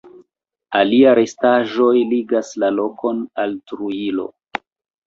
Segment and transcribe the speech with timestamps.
[0.79, 4.29] Alia restaĵoj ligas la lokon al Trujillo.